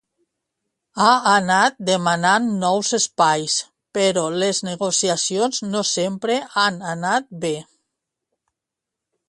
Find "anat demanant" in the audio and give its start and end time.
1.31-2.47